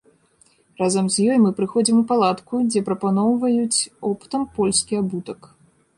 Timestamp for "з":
1.15-1.25